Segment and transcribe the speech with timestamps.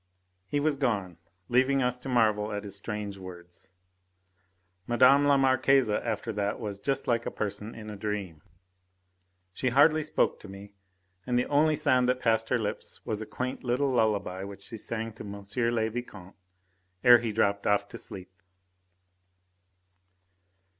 [0.47, 3.67] He was gone, leaving us to marvel at his strange words.
[4.87, 4.99] Mme.
[5.27, 8.41] la Marquise after that was just like a person in a dream.
[9.53, 10.73] She hardly spoke to me,
[11.27, 14.75] and the only sound that passed her lips was a quaint little lullaby which she
[14.77, 15.43] sang to M.
[15.75, 16.35] le Vicomte
[17.03, 18.31] ere he dropped off to sleep.